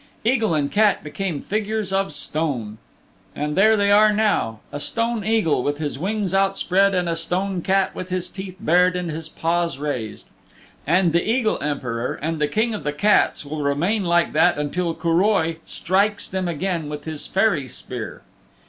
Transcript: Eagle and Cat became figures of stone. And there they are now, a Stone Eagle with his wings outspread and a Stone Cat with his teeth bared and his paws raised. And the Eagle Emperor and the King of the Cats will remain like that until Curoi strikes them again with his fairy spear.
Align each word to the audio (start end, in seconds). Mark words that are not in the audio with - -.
Eagle 0.23 0.55
and 0.55 0.71
Cat 0.71 1.03
became 1.03 1.41
figures 1.43 1.93
of 1.93 2.11
stone. 2.11 2.79
And 3.35 3.55
there 3.55 3.77
they 3.77 3.91
are 3.91 4.11
now, 4.11 4.61
a 4.71 4.79
Stone 4.79 5.23
Eagle 5.23 5.61
with 5.61 5.77
his 5.77 5.99
wings 5.99 6.33
outspread 6.33 6.95
and 6.95 7.07
a 7.07 7.15
Stone 7.15 7.61
Cat 7.61 7.93
with 7.93 8.09
his 8.09 8.27
teeth 8.27 8.55
bared 8.59 8.95
and 8.95 9.11
his 9.11 9.29
paws 9.29 9.77
raised. 9.77 10.27
And 10.87 11.13
the 11.13 11.23
Eagle 11.23 11.59
Emperor 11.61 12.15
and 12.15 12.39
the 12.39 12.47
King 12.47 12.73
of 12.73 12.83
the 12.83 12.93
Cats 12.93 13.45
will 13.45 13.61
remain 13.61 14.03
like 14.03 14.33
that 14.33 14.57
until 14.57 14.95
Curoi 14.95 15.57
strikes 15.65 16.27
them 16.27 16.47
again 16.47 16.89
with 16.89 17.03
his 17.03 17.27
fairy 17.27 17.67
spear. 17.67 18.23